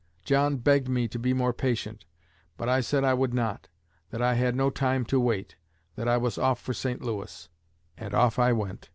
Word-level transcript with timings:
John 0.25 0.57
begged 0.57 0.87
me 0.89 1.07
to 1.09 1.19
be 1.19 1.31
more 1.31 1.53
patient, 1.53 2.05
but 2.57 2.67
I 2.67 2.81
said 2.81 3.03
I 3.03 3.13
would 3.13 3.35
not; 3.35 3.67
that 4.09 4.19
I 4.19 4.33
had 4.33 4.55
no 4.55 4.71
time 4.71 5.05
to 5.05 5.19
wait, 5.19 5.57
that 5.95 6.07
I 6.07 6.17
was 6.17 6.39
off 6.39 6.59
for 6.59 6.73
St. 6.73 7.03
Louis; 7.03 7.49
and 7.99 8.11
off 8.15 8.39
I 8.39 8.51
went." 8.51 8.89